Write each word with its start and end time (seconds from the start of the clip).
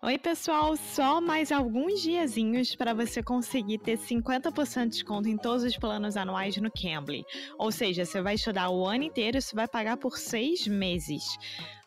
Oi, 0.00 0.16
pessoal! 0.16 0.76
Só 0.76 1.20
mais 1.20 1.50
alguns 1.50 2.00
diazinhos 2.00 2.72
para 2.76 2.94
você 2.94 3.20
conseguir 3.20 3.78
ter 3.78 3.98
50% 3.98 4.84
de 4.84 4.88
desconto 4.90 5.28
em 5.28 5.36
todos 5.36 5.64
os 5.64 5.76
planos 5.76 6.16
anuais 6.16 6.56
no 6.58 6.70
Cambly. 6.70 7.24
Ou 7.58 7.72
seja, 7.72 8.04
você 8.04 8.22
vai 8.22 8.36
estudar 8.36 8.70
o 8.70 8.86
ano 8.86 9.02
inteiro 9.02 9.38
e 9.38 9.42
você 9.42 9.56
vai 9.56 9.66
pagar 9.66 9.96
por 9.96 10.16
seis 10.16 10.68
meses. 10.68 11.24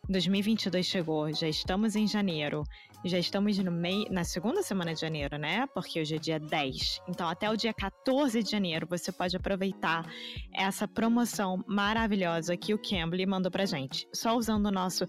2022 0.09 0.85
chegou, 0.85 1.33
já 1.33 1.47
estamos 1.47 1.95
em 1.95 2.05
janeiro. 2.05 2.63
Já 3.05 3.17
estamos 3.17 3.57
no 3.57 3.71
meio, 3.71 4.05
na 4.11 4.25
segunda 4.25 4.61
semana 4.61 4.93
de 4.93 4.99
janeiro, 4.99 5.37
né? 5.37 5.65
Porque 5.73 6.01
hoje 6.01 6.15
é 6.15 6.19
dia 6.19 6.39
10. 6.39 7.01
Então, 7.07 7.27
até 7.27 7.49
o 7.49 7.55
dia 7.55 7.73
14 7.73 8.43
de 8.43 8.51
janeiro, 8.51 8.85
você 8.87 9.11
pode 9.11 9.35
aproveitar 9.37 10.05
essa 10.53 10.87
promoção 10.87 11.63
maravilhosa 11.65 12.57
que 12.57 12.73
o 12.73 12.77
Cambly 12.77 13.25
mandou 13.25 13.49
pra 13.49 13.65
gente. 13.65 14.07
Só 14.13 14.35
usando 14.35 14.65
o 14.67 14.71
nosso 14.71 15.05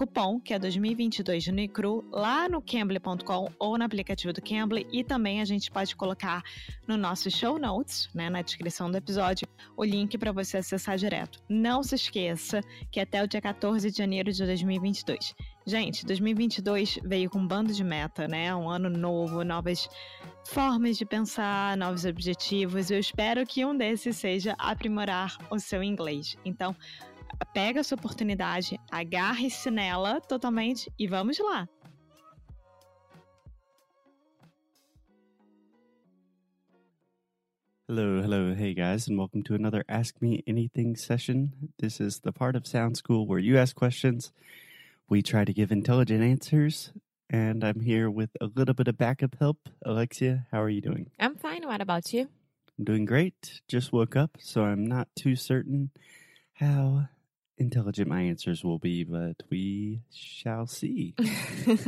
cupom, 0.00 0.40
que 0.40 0.54
é 0.54 0.58
2022 0.58 1.48
no 1.48 1.60
Icru, 1.60 2.02
lá 2.10 2.48
no 2.48 2.62
Cambly.com 2.62 3.50
ou 3.58 3.76
no 3.76 3.84
aplicativo 3.84 4.32
do 4.32 4.40
Cambly. 4.40 4.86
E 4.90 5.04
também 5.04 5.42
a 5.42 5.44
gente 5.44 5.70
pode 5.70 5.94
colocar 5.94 6.42
no 6.88 6.96
nosso 6.96 7.30
show 7.30 7.58
notes, 7.58 8.08
né, 8.14 8.30
na 8.30 8.40
descrição 8.40 8.90
do 8.90 8.96
episódio, 8.96 9.46
o 9.76 9.84
link 9.84 10.16
para 10.16 10.32
você 10.32 10.56
acessar 10.56 10.96
direto. 10.96 11.38
Não 11.50 11.82
se 11.82 11.96
esqueça 11.96 12.62
que 12.90 12.98
até 12.98 13.22
o 13.22 13.28
dia 13.28 13.42
14 13.42 13.90
de 13.90 13.98
janeiro 13.98 14.32
de 14.32 14.42
2022. 14.42 15.34
Gente, 15.66 16.06
2022 16.06 16.98
veio 17.04 17.28
com 17.28 17.38
um 17.38 17.46
bando 17.46 17.70
de 17.74 17.84
meta, 17.84 18.26
né? 18.26 18.54
Um 18.54 18.70
ano 18.70 18.88
novo, 18.88 19.44
novas 19.44 19.86
formas 20.46 20.96
de 20.96 21.04
pensar, 21.04 21.76
novos 21.76 22.06
objetivos. 22.06 22.90
Eu 22.90 22.98
espero 22.98 23.46
que 23.46 23.64
um 23.64 23.76
desses 23.76 24.16
seja 24.16 24.54
aprimorar 24.58 25.36
o 25.50 25.58
seu 25.58 25.82
inglês. 25.82 26.36
Então, 26.44 26.74
pega 27.44 27.80
essa 27.80 27.94
oportunidade, 27.94 28.78
agarre-se 28.90 29.70
nela 29.70 30.20
totalmente 30.20 30.92
e 30.98 31.06
vamos 31.06 31.38
lá. 31.38 31.68
Hello, 37.88 38.22
hello, 38.22 38.54
hey 38.54 38.72
guys, 38.72 39.08
and 39.08 39.18
welcome 39.18 39.42
to 39.42 39.54
another 39.54 39.84
Ask 39.88 40.22
Me 40.22 40.44
Anything 40.46 40.94
session. 40.94 41.72
This 41.80 42.00
is 42.00 42.20
the 42.20 42.30
part 42.30 42.54
of 42.54 42.64
Sound 42.64 42.96
School 42.96 43.26
where 43.26 43.40
you 43.40 43.58
ask 43.58 43.74
questions, 43.74 44.32
we 45.08 45.22
try 45.22 45.44
to 45.44 45.52
give 45.52 45.72
intelligent 45.72 46.22
answers, 46.22 46.92
and 47.28 47.64
I'm 47.64 47.80
here 47.80 48.08
with 48.08 48.30
a 48.40 48.46
little 48.46 48.74
bit 48.74 48.86
of 48.86 48.96
backup 48.96 49.34
help. 49.40 49.68
Alexia, 49.84 50.46
how 50.52 50.62
are 50.62 50.70
you 50.70 50.80
doing? 50.80 51.10
I'm 51.18 51.34
fine. 51.34 51.66
What 51.66 51.80
about 51.80 52.12
you? 52.12 52.28
I'm 52.78 52.84
doing 52.84 53.04
great. 53.04 53.60
Just 53.66 53.92
woke 53.92 54.14
up, 54.14 54.38
so 54.38 54.62
I'm 54.62 54.86
not 54.86 55.08
too 55.16 55.34
certain 55.34 55.90
how 56.52 57.08
intelligent 57.60 58.08
my 58.08 58.22
answers 58.22 58.64
will 58.64 58.78
be, 58.78 59.04
but 59.04 59.42
we 59.50 60.00
shall 60.12 60.66
see. 60.66 61.14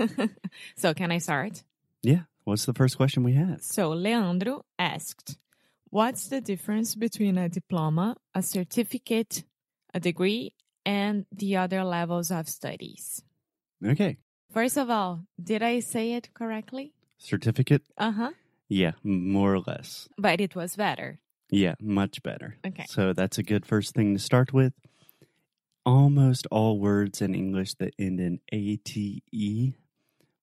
so, 0.77 0.95
can 0.95 1.11
I 1.11 1.19
start? 1.19 1.65
Yeah. 2.03 2.23
What's 2.45 2.67
the 2.67 2.75
first 2.75 2.97
question 2.97 3.23
we 3.23 3.35
have? 3.35 3.63
So, 3.63 3.91
Leandro 3.91 4.65
asked, 4.79 5.39
What's 5.91 6.29
the 6.29 6.41
difference 6.41 6.95
between 6.95 7.39
a 7.39 7.49
diploma, 7.49 8.17
a 8.35 8.43
certificate, 8.43 9.45
a 9.93 10.01
degree, 10.01 10.55
and 10.85 11.27
the 11.31 11.57
other 11.57 11.85
levels 11.85 12.31
of 12.31 12.49
studies? 12.49 13.23
Okay. 13.85 14.17
First 14.53 14.77
of 14.77 14.91
all, 14.91 15.25
did 15.43 15.63
I 15.63 15.81
say 15.81 16.13
it 16.13 16.35
correctly? 16.35 16.93
Certificate? 17.19 17.83
Uh 17.97 18.13
huh. 18.13 18.31
Yeah, 18.69 18.93
more 19.05 19.55
or 19.55 19.61
less. 19.67 20.09
But 20.19 20.41
it 20.41 20.57
was 20.57 20.77
better. 20.77 21.21
Yeah, 21.51 21.75
much 21.81 22.23
better. 22.23 22.57
Okay. 22.67 22.87
So 22.89 23.13
that's 23.13 23.39
a 23.39 23.43
good 23.43 23.67
first 23.67 23.95
thing 23.95 24.15
to 24.15 24.19
start 24.19 24.53
with 24.53 24.73
almost 25.85 26.47
all 26.51 26.79
words 26.79 27.21
in 27.21 27.35
English 27.35 27.75
that 27.75 27.95
end 27.99 28.21
in 28.21 28.41
ATE 28.53 29.75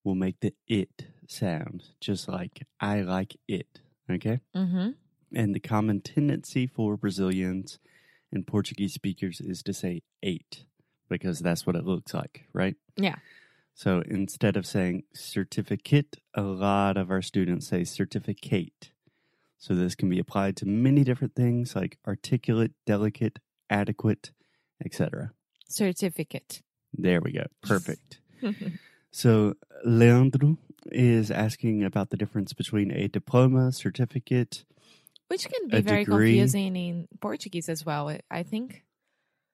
will 0.04 0.16
make 0.16 0.40
the 0.40 0.54
it 0.68 1.08
sound, 1.28 1.84
just 2.02 2.28
like 2.28 2.66
I 2.80 3.02
like 3.02 3.38
it. 3.48 3.82
Okay? 4.10 4.40
Mm-hmm. 4.56 4.90
And 5.36 5.56
the 5.56 5.60
common 5.60 6.02
tendency 6.02 6.66
for 6.68 6.98
Brazilians 6.98 7.80
and 8.32 8.48
Portuguese 8.48 8.94
speakers 8.94 9.40
is 9.40 9.62
to 9.64 9.74
say 9.74 10.02
eight 10.24 10.66
because 11.10 11.40
that's 11.40 11.66
what 11.66 11.76
it 11.76 11.86
looks 11.86 12.14
like, 12.14 12.46
right? 12.54 12.76
Yeah. 12.96 13.16
So 13.74 14.04
instead 14.06 14.58
of 14.58 14.66
saying 14.66 15.04
certificate, 15.14 16.18
a 16.34 16.42
lot 16.42 16.98
of 16.98 17.10
our 17.10 17.22
students 17.22 17.68
say 17.68 17.84
certificate. 17.84 18.92
So 19.58 19.74
this 19.74 19.96
can 19.96 20.10
be 20.10 20.20
applied 20.20 20.56
to 20.58 20.66
many 20.66 21.04
different 21.04 21.36
things 21.36 21.76
like 21.76 21.98
articulate, 22.08 22.72
delicate, 22.86 23.40
adequate, 23.70 24.32
etc. 24.84 25.32
Certificate. 25.70 26.62
There 26.94 27.22
we 27.22 27.32
go. 27.32 27.46
Perfect. 27.62 28.20
so 29.12 29.54
Leandro 29.86 30.58
is 30.92 31.30
asking 31.30 31.84
about 31.84 32.10
the 32.10 32.18
difference 32.18 32.54
between 32.54 32.92
a 32.92 33.08
diploma, 33.08 33.72
certificate, 33.72 34.66
which 35.28 35.48
can 35.48 35.68
be 35.68 35.82
very 35.82 36.04
degree. 36.04 36.32
confusing 36.32 36.76
in 36.76 37.08
Portuguese 37.22 37.70
as 37.70 37.86
well, 37.86 38.16
I 38.32 38.44
think. 38.44 38.84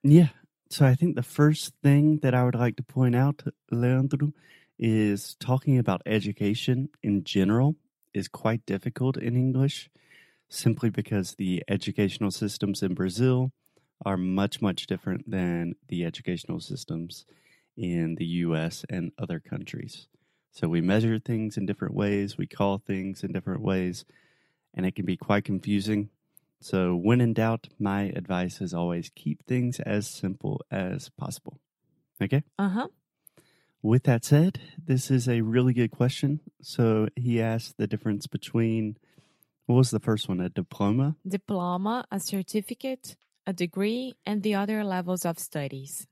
Yeah. 0.03 0.30
So 0.70 0.86
I 0.86 0.96
think 0.96 1.16
the 1.16 1.24
first 1.24 1.74
thing 1.84 2.20
that 2.20 2.34
I 2.34 2.44
would 2.44 2.56
like 2.56 2.78
to 2.78 2.84
point 2.84 3.16
out, 3.16 3.44
Leandro, 3.70 4.32
is 4.80 5.36
talking 5.36 5.78
about 5.78 6.02
education 6.06 6.90
in 7.03 7.24
general 7.24 7.76
is 8.14 8.28
quite 8.28 8.66
difficult 8.66 9.18
in 9.18 9.36
English 9.36 9.90
simply 10.50 10.90
because 10.90 11.36
the 11.36 11.64
educational 11.68 12.32
systems 12.32 12.82
in 12.82 12.94
Brazil 12.94 13.52
are 14.04 14.18
much, 14.18 14.62
much 14.62 14.88
different 14.88 15.30
than 15.30 15.76
the 15.88 16.04
educational 16.04 16.60
systems 16.60 17.26
in 17.78 18.16
the 18.16 18.26
US 18.26 18.86
and 18.90 19.12
other 19.18 19.40
countries. 19.40 20.08
So 20.52 20.68
we 20.68 20.82
measure 20.82 21.20
things 21.20 21.58
in 21.58 21.66
different 21.66 21.94
ways, 21.94 22.38
we 22.38 22.48
call 22.48 22.78
things 22.78 23.24
in 23.24 23.34
different 23.34 23.62
ways, 23.62 24.06
and 24.74 24.86
it 24.86 24.96
can 24.96 25.06
be 25.06 25.18
quite 25.18 25.44
confusing. 25.44 26.10
So, 26.62 26.96
when 26.96 27.22
in 27.22 27.34
doubt, 27.34 27.68
my 27.78 28.04
advice 28.16 28.62
is 28.62 28.74
always 28.74 29.12
keep 29.14 29.46
things 29.46 29.80
as 29.82 30.08
simple 30.08 30.62
as 30.72 31.10
possible. 31.10 31.60
Okay? 32.22 32.44
Uh 32.58 32.70
huh. 32.70 32.88
With 33.82 34.04
that 34.04 34.26
said, 34.26 34.60
this 34.84 35.12
is 35.12 35.28
a 35.28 35.42
really 35.42 35.74
good 35.74 35.92
question. 35.92 36.40
So, 36.62 37.10
he 37.16 37.42
asked 37.42 37.78
the 37.78 37.88
difference 37.88 38.26
between 38.26 38.98
what 39.66 39.76
was 39.76 39.92
the 39.92 40.00
first 40.00 40.30
one? 40.30 40.40
A 40.40 40.50
diploma? 40.50 41.18
Diploma, 41.28 42.06
a 42.12 42.20
certificate, 42.20 43.16
a 43.48 43.54
degree, 43.54 44.16
and 44.26 44.44
the 44.44 44.56
other 44.56 44.84
levels 44.84 45.26
of 45.26 45.40
studies. 45.40 46.08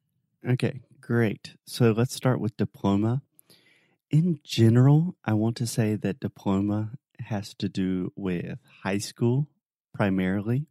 Okay, 0.47 0.81
great. 1.01 1.55
So 1.65 1.91
let's 1.91 2.15
start 2.15 2.39
with 2.39 2.57
diploma. 2.57 3.21
In 4.11 4.39
general, 4.43 5.15
I 5.25 5.33
want 5.33 5.57
to 5.57 5.67
say 5.67 5.95
that 5.95 6.19
diploma 6.19 6.91
has 7.19 7.53
to 7.55 7.69
do 7.69 8.11
with 8.15 8.59
high 8.83 8.97
school 8.97 9.47
primarily. 9.93 10.67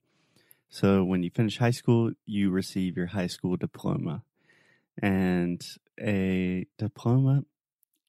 So 0.69 1.05
when 1.05 1.23
you 1.23 1.31
finish 1.31 1.59
high 1.59 1.71
school, 1.71 2.13
you 2.27 2.51
receive 2.51 2.97
your 2.97 3.09
high 3.09 3.27
school 3.27 3.57
diploma. 3.57 4.23
And 5.01 5.63
a 6.01 6.67
diploma, 6.79 7.45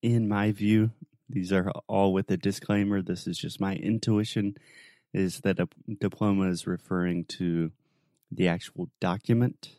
in 0.02 0.28
my 0.28 0.52
view, 0.52 0.92
these 1.30 1.52
are 1.52 1.72
all 1.88 2.14
with 2.14 2.30
a 2.30 2.38
disclaimer. 2.38 3.02
This 3.02 3.26
is 3.26 3.38
just 3.38 3.60
my 3.60 3.76
intuition, 3.76 4.56
is 5.14 5.40
that 5.42 5.60
a 5.60 5.68
diploma 6.00 6.50
is 6.50 6.68
referring 6.68 7.26
to 7.26 7.72
the 8.36 8.48
actual 8.48 8.90
document, 9.00 9.72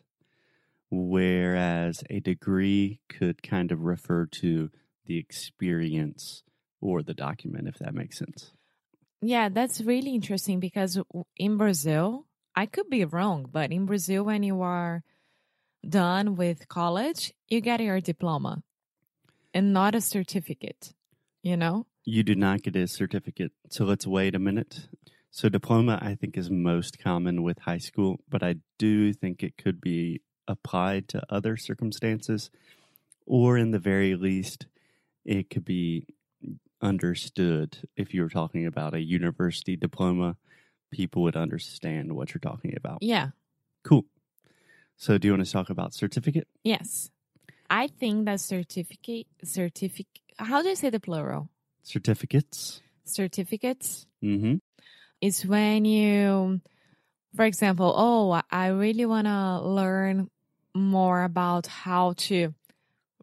whereas 0.89 2.03
a 2.09 2.19
degree 2.19 2.99
could 3.09 3.43
kind 3.43 3.71
of 3.71 3.81
refer 3.83 4.25
to 4.25 4.69
the 5.05 5.17
experience 5.17 6.43
or 6.81 7.03
the 7.03 7.13
document, 7.13 7.67
if 7.67 7.77
that 7.79 7.93
makes 7.93 8.17
sense. 8.17 8.51
Yeah, 9.21 9.49
that's 9.49 9.81
really 9.81 10.13
interesting 10.13 10.59
because 10.59 10.99
in 11.37 11.57
Brazil, 11.57 12.25
I 12.55 12.65
could 12.65 12.89
be 12.89 13.03
wrong, 13.05 13.47
but 13.51 13.71
in 13.71 13.85
Brazil, 13.85 14.23
when 14.23 14.43
you 14.43 14.61
are 14.61 15.03
done 15.87 16.35
with 16.35 16.67
college, 16.67 17.33
you 17.47 17.61
get 17.61 17.81
your 17.81 18.01
diploma 18.01 18.63
and 19.53 19.73
not 19.73 19.95
a 19.95 20.01
certificate, 20.01 20.93
you 21.41 21.57
know? 21.57 21.85
You 22.03 22.23
do 22.23 22.35
not 22.35 22.61
get 22.61 22.75
a 22.75 22.87
certificate. 22.87 23.51
So 23.69 23.85
let's 23.85 24.05
wait 24.05 24.35
a 24.35 24.39
minute. 24.39 24.89
So, 25.35 25.49
diploma, 25.49 25.99
I 26.01 26.15
think, 26.15 26.37
is 26.37 26.49
most 26.49 26.97
common 26.97 27.43
with 27.43 27.59
high 27.59 27.79
school, 27.79 28.21
but 28.29 28.41
I 28.41 28.55
do 28.79 29.11
think 29.11 29.43
it 29.43 29.57
could 29.57 29.81
be 29.81 30.21
applied 30.47 31.09
to 31.09 31.21
other 31.29 31.57
circumstances, 31.57 32.49
or 33.25 33.57
in 33.57 33.71
the 33.71 33.77
very 33.77 34.15
least, 34.15 34.67
it 35.25 35.49
could 35.49 35.65
be 35.65 36.07
understood 36.81 37.79
if 37.97 38.13
you 38.13 38.21
were 38.21 38.29
talking 38.29 38.65
about 38.65 38.93
a 38.93 39.01
university 39.01 39.75
diploma, 39.75 40.37
people 40.89 41.23
would 41.23 41.35
understand 41.35 42.13
what 42.13 42.33
you're 42.33 42.39
talking 42.39 42.73
about. 42.77 42.99
Yeah. 43.01 43.31
Cool. 43.83 44.05
So, 44.95 45.17
do 45.17 45.27
you 45.27 45.33
want 45.33 45.45
to 45.45 45.51
talk 45.51 45.69
about 45.69 45.93
certificate? 45.93 46.47
Yes. 46.63 47.11
I 47.69 47.87
think 47.87 48.23
that 48.23 48.39
certificate, 48.39 49.27
certificate, 49.43 50.21
how 50.37 50.61
do 50.61 50.69
you 50.69 50.77
say 50.77 50.91
the 50.91 51.01
plural? 51.01 51.49
Certificates. 51.83 52.81
Certificates. 53.03 54.07
Mm-hmm. 54.23 54.55
Is 55.21 55.45
when 55.45 55.85
you, 55.85 56.61
for 57.35 57.45
example, 57.45 57.93
oh, 57.95 58.41
I 58.51 58.67
really 58.67 59.05
want 59.05 59.27
to 59.27 59.61
learn 59.61 60.29
more 60.73 61.23
about 61.23 61.67
how 61.67 62.13
to 62.17 62.53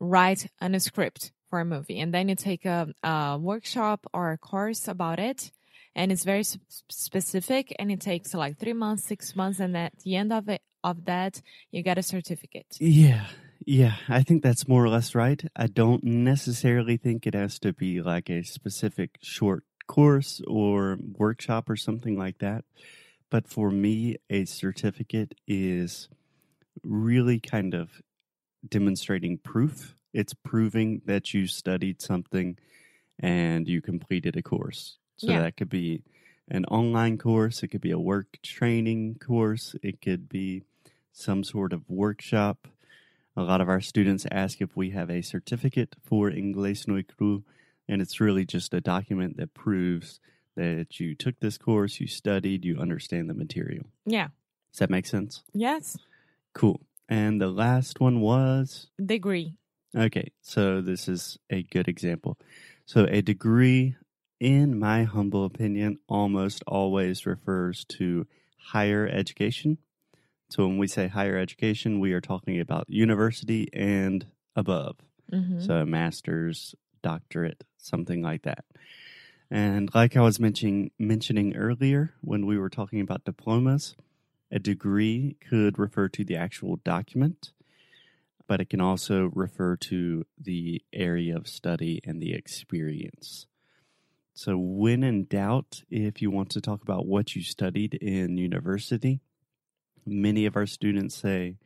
write 0.01 0.49
a 0.61 0.81
script, 0.81 1.33
for 1.53 1.61
a 1.61 1.65
movie, 1.67 2.01
and 2.01 2.15
then 2.15 2.31
you 2.31 2.35
take 2.35 2.65
a, 2.65 2.89
a 3.03 3.39
workshop 3.39 4.07
or 4.15 4.33
a 4.33 4.39
course 4.39 4.89
about 4.89 5.19
it, 5.19 5.53
and 5.95 6.11
it's 6.11 6.25
very 6.25 6.41
s- 6.41 6.57
specific, 6.89 7.77
and 7.79 7.93
it 7.93 8.01
takes 8.01 8.33
like 8.33 8.59
three 8.59 8.73
months, 8.73 9.05
six 9.05 9.37
months, 9.37 9.61
and 9.61 9.77
at 9.77 9.93
the 9.99 10.17
end 10.17 10.33
of 10.33 10.49
it 10.49 10.63
of 10.83 11.05
that, 11.05 11.43
you 11.71 11.83
get 11.83 11.99
a 11.99 12.03
certificate. 12.03 12.79
Yeah. 12.81 13.27
Yeah, 13.65 13.97
I 14.09 14.23
think 14.23 14.43
that's 14.43 14.67
more 14.67 14.83
or 14.83 14.89
less 14.89 15.15
right. 15.15 15.41
I 15.55 15.67
don't 15.67 16.03
necessarily 16.03 16.97
think 16.97 17.27
it 17.27 17.35
has 17.35 17.59
to 17.61 17.73
be 17.73 18.01
like 18.01 18.29
a 18.31 18.43
specific 18.43 19.19
short 19.21 19.63
course 19.87 20.41
or 20.47 20.99
workshop 21.19 21.69
or 21.71 21.77
something 21.77 22.17
like 22.19 22.39
that. 22.39 22.65
But 23.31 23.49
for 23.49 23.71
me, 23.71 24.17
a 24.31 24.45
certificate 24.45 25.35
is 25.47 26.09
really 26.83 27.41
kind 27.41 27.75
of 27.75 28.03
demonstrating 28.69 29.39
proof. 29.39 29.97
It's 30.13 30.35
proving 30.35 31.03
that 31.07 31.35
you 31.35 31.47
studied 31.47 32.03
something 32.03 32.59
and 33.19 33.69
you 33.69 33.83
completed 33.83 34.37
a 34.37 34.43
course. 34.43 34.99
So 35.17 35.33
Yeah. 35.33 35.39
that 35.39 35.57
could 35.57 35.69
be 35.71 36.05
an 36.49 36.65
online 36.67 37.19
course, 37.19 37.63
it 37.63 37.69
could 37.69 37.81
be 37.81 37.93
a 37.93 37.99
work 37.99 38.39
training 38.43 39.17
course, 39.17 39.77
it 39.83 40.01
could 40.01 40.29
be 40.29 40.65
some 41.13 41.45
sort 41.45 41.73
of 41.73 41.89
workshop. 41.89 42.69
A 43.37 43.43
lot 43.43 43.61
of 43.61 43.69
our 43.69 43.81
students 43.81 44.27
ask 44.31 44.61
if 44.61 44.77
we 44.77 44.91
have 44.91 45.11
a 45.11 45.23
certificate 45.23 45.97
for 46.03 46.31
Inglês 46.31 46.87
no 46.89 47.03
Cru, 47.03 47.45
and 47.89 48.01
it's 48.03 48.21
really 48.21 48.45
just 48.45 48.75
a 48.75 48.81
document 48.81 49.37
that 49.37 49.55
proves 49.55 50.21
that 50.57 51.01
you 51.01 51.15
took 51.15 51.41
this 51.41 51.59
course, 51.59 52.01
you 52.01 52.07
studied, 52.07 52.65
you 52.65 52.79
understand 52.79 53.29
the 53.31 53.35
material. 53.35 53.87
Yeah. 54.05 54.29
Does 54.73 54.79
that 54.81 54.91
make 54.91 55.07
sense? 55.07 55.43
Yes. 55.53 55.97
Cool. 56.55 56.81
And 57.09 57.41
the 57.41 57.49
last 57.49 58.01
one 58.01 58.21
was 58.21 58.89
Degree. 59.05 59.55
okay, 59.97 60.31
so 60.41 60.81
this 60.81 61.09
is 61.09 61.39
a 61.51 61.63
good 61.63 61.89
example. 61.89 62.39
So, 62.87 63.07
a 63.11 63.23
degree, 63.23 63.97
in 64.41 64.79
my 64.79 65.05
humble 65.05 65.45
opinion, 65.45 65.99
almost 66.09 66.63
always 66.67 67.27
refers 67.27 67.85
to 67.97 68.27
higher 68.59 69.07
education. 69.07 69.79
So, 70.51 70.67
when 70.67 70.79
we 70.79 70.87
say 70.87 71.09
higher 71.09 71.37
education, 71.39 72.01
we 72.01 72.13
are 72.13 72.21
talking 72.21 72.61
about 72.61 72.87
university 72.89 73.69
and 73.73 74.27
above. 74.57 74.97
hmm 75.31 75.61
So, 75.61 75.77
a 75.77 75.87
master's, 75.87 76.75
doctorate, 77.03 77.65
something 77.83 78.23
like 78.23 78.43
that. 78.43 78.65
And 79.51 79.95
like 79.95 80.17
I 80.17 80.23
was 80.23 80.41
mentioning 80.41 80.93
mentioning 80.99 81.55
earlier 81.57 82.15
when 82.23 82.47
we 82.47 82.59
were 82.59 82.71
talking 82.71 83.01
about 83.01 83.25
diplomas, 83.25 83.95
a 84.51 84.59
degree 84.59 85.37
could 85.47 85.79
refer 85.79 86.09
to 86.11 86.25
the 86.25 86.37
actual 86.37 86.77
document, 86.77 87.53
but 88.47 88.61
it 88.61 88.71
can 88.71 88.81
also 88.81 89.31
refer 89.35 89.77
to 89.77 90.25
the 90.41 90.83
area 90.93 91.37
of 91.37 91.49
study 91.49 92.01
and 92.05 92.21
the 92.21 92.35
experience. 92.35 93.47
So, 94.35 94.57
when 94.57 95.03
in 95.03 95.27
doubt, 95.27 95.83
if 95.91 96.23
you 96.23 96.31
want 96.31 96.51
to 96.51 96.61
talk 96.61 96.83
about 96.83 97.07
what 97.07 97.37
you 97.37 97.43
studied 97.43 97.95
in 97.95 98.39
university, 98.39 99.21
many 100.07 100.47
of 100.47 100.57
our 100.57 100.67
students 100.67 101.15
say, 101.15 101.57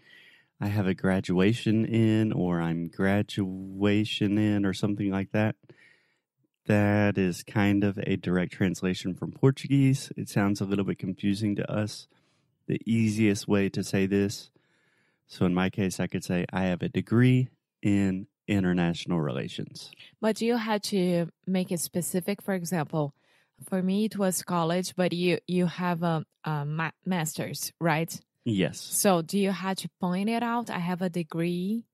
I 0.61 0.69
have 0.69 0.87
a 0.87 0.95
graduation 0.95 1.85
in, 1.85 2.33
or 2.33 2.61
I'm 2.61 2.89
graduation 2.89 4.39
in, 4.39 4.65
or 4.67 4.73
something 4.73 5.11
like 5.11 5.31
that. 5.33 5.55
That 6.67 7.17
is 7.17 7.43
kind 7.43 7.85
of 7.85 7.99
a 7.99 8.17
direct 8.17 8.53
translation 8.53 9.15
from 9.15 9.33
Portuguese. 9.33 10.13
It 10.17 10.29
sounds 10.29 10.61
a 10.61 10.65
little 10.65 10.85
bit 10.85 10.99
confusing 10.99 11.57
to 11.57 11.71
us. 11.71 12.09
The 12.67 12.81
easiest 12.85 13.47
way 13.47 13.69
to 13.69 13.85
say 13.85 14.07
this, 14.07 14.51
so 15.29 15.45
in 15.45 15.55
my 15.55 15.71
case, 15.71 16.01
I 16.01 16.07
could 16.07 16.25
say, 16.25 16.47
I 16.53 16.65
have 16.65 16.83
a 16.83 16.89
degree 16.89 17.49
in 17.83 18.27
international 18.49 19.21
relations. 19.21 19.91
But 20.21 20.41
you 20.41 20.57
had 20.57 20.83
to 20.85 21.29
make 21.47 21.73
it 21.73 21.81
specific. 21.81 22.41
For 22.43 22.55
example, 22.55 23.15
for 23.69 23.83
me, 23.83 24.05
it 24.05 24.17
was 24.17 24.43
college, 24.43 24.95
but 24.97 25.13
you 25.13 25.39
you 25.47 25.67
have 25.67 26.03
a, 26.03 26.25
a 26.45 26.65
ma- 26.65 26.91
master's, 27.05 27.73
right? 27.81 28.21
Yes. 28.45 28.81
So 28.81 29.23
do 29.23 29.39
you 29.39 29.51
have 29.51 29.77
to 29.79 29.89
point 30.01 30.29
it 30.29 30.43
out? 30.43 30.71
I 30.71 30.79
have 30.79 31.03
a 31.03 31.09
degree, 31.09 31.85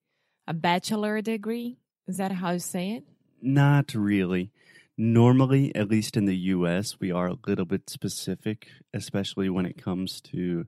a 0.47 0.53
bachelor 0.53 1.21
degree. 1.21 1.77
Is 2.07 2.17
that 2.17 2.31
how 2.31 2.51
you 2.51 2.59
say 2.59 2.91
it? 2.91 3.03
Not 3.41 3.95
really. 3.95 4.51
Normally, 4.97 5.75
at 5.75 5.89
least 5.89 6.15
in 6.15 6.25
the 6.25 6.37
US, 6.37 6.99
we 6.99 7.11
are 7.11 7.27
a 7.27 7.37
little 7.47 7.65
bit 7.65 7.89
specific, 7.89 8.67
especially 8.93 9.49
when 9.49 9.65
it 9.65 9.81
comes 9.81 10.21
to 10.21 10.67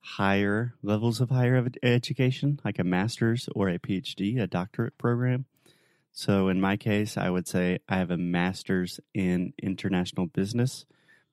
higher 0.00 0.74
levels 0.82 1.20
of 1.20 1.30
higher 1.30 1.56
ed- 1.56 1.78
education, 1.82 2.60
like 2.64 2.78
a 2.78 2.84
master's 2.84 3.48
or 3.54 3.68
a 3.68 3.78
PhD, 3.78 4.40
a 4.40 4.46
doctorate 4.46 4.96
program. 4.96 5.44
So, 6.12 6.48
in 6.48 6.60
my 6.60 6.76
case, 6.76 7.16
I 7.16 7.30
would 7.30 7.46
say 7.46 7.78
I 7.88 7.96
have 7.96 8.10
a 8.10 8.16
master's 8.16 9.00
in 9.14 9.54
international 9.62 10.26
business. 10.26 10.84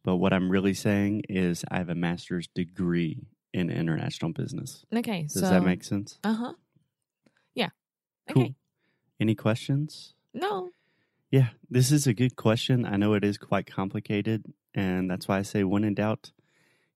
But 0.04 0.18
what 0.18 0.31
I'm 0.31 0.50
really 0.50 0.74
saying 0.74 1.24
is 1.27 1.65
I 1.69 1.77
have 1.77 1.89
a 1.89 1.95
master's 1.95 2.48
degree 2.48 3.19
in 3.54 3.69
international 3.69 4.31
business. 4.31 4.86
Okay. 4.94 5.24
Does 5.24 5.33
so 5.33 5.50
that 5.50 5.63
make 5.63 5.83
sense? 5.83 6.19
Uh 6.24 6.33
huh. 6.33 6.54
Yeah. 7.54 7.69
Cool. 8.31 8.44
Okay. 8.44 8.56
Any 9.19 9.36
questions? 9.36 10.13
No. 10.33 10.69
Yeah, 11.31 11.49
this 11.69 11.91
is 11.91 12.07
a 12.07 12.13
good 12.13 12.35
question. 12.35 12.85
I 12.85 12.97
know 12.97 13.13
it 13.13 13.23
is 13.23 13.37
quite 13.37 13.67
complicated, 13.67 14.45
and 14.73 15.09
that's 15.09 15.27
why 15.27 15.37
I 15.37 15.43
say 15.43 15.63
when 15.63 15.83
in 15.83 15.93
doubt, 15.93 16.31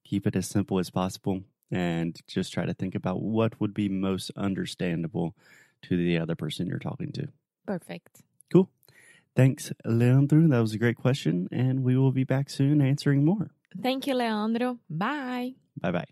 keep 0.04 0.26
it 0.26 0.36
as 0.36 0.48
simple 0.48 0.80
as 0.80 0.90
possible 0.90 1.44
and 1.72 2.20
just 2.28 2.54
try 2.54 2.66
to 2.66 2.74
think 2.74 2.96
about 2.96 3.22
what 3.22 3.60
would 3.60 3.74
be 3.74 3.90
most 3.90 4.32
understandable 4.36 5.36
to 5.84 5.98
the 5.98 6.18
other 6.18 6.36
person 6.36 6.68
you're 6.68 6.80
talking 6.80 7.12
to. 7.12 7.28
Perfect. 7.66 8.22
Cool. 8.52 8.70
Thanks, 9.36 9.72
Leandro. 9.86 10.48
That 10.48 10.60
was 10.60 10.74
a 10.74 10.78
great 10.78 10.98
question, 10.98 11.48
and 11.52 11.84
we 11.84 11.98
will 11.98 12.12
be 12.12 12.24
back 12.24 12.50
soon 12.50 12.82
answering 12.82 13.26
more. 13.26 13.52
Thank 13.82 14.06
you, 14.08 14.16
Leandro. 14.16 14.78
Bye. 14.90 15.54
Bye 15.80 15.92
bye. 15.92 16.06